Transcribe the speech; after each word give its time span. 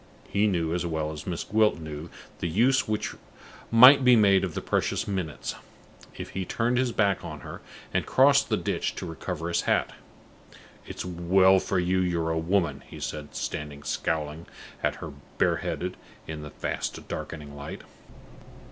He 0.27 0.47
knew 0.47 0.73
as 0.73 0.83
well 0.83 1.11
as 1.11 1.27
Miss 1.27 1.43
Gwilt 1.43 1.77
knew 1.77 2.09
the 2.39 2.47
use 2.49 2.87
which 2.87 3.13
might 3.69 4.03
be 4.03 4.15
made 4.15 4.43
of 4.43 4.55
the 4.55 4.59
precious 4.61 5.07
minutes, 5.07 5.53
if 6.17 6.31
he 6.31 6.43
turned 6.43 6.79
his 6.79 6.91
back 6.91 7.23
on 7.23 7.41
her 7.41 7.61
and 7.93 8.03
crossed 8.03 8.49
the 8.49 8.57
ditch 8.57 8.95
to 8.95 9.05
recover 9.05 9.47
his 9.47 9.61
hat. 9.69 9.93
"It's 10.87 11.05
well 11.05 11.59
for 11.59 11.77
you 11.77 11.99
you're 11.99 12.31
a 12.31 12.37
woman," 12.39 12.81
he 12.87 12.99
said, 12.99 13.35
standing 13.35 13.83
scowling 13.83 14.47
at 14.81 14.95
her 14.95 15.13
bareheaded 15.37 15.97
in 16.25 16.41
the 16.41 16.49
fast 16.49 17.07
darkening 17.07 17.55
light. 17.55 17.81